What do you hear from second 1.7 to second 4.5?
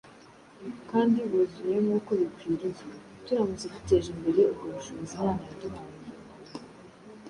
nk’uko bikwiriye turamutse duteje imbere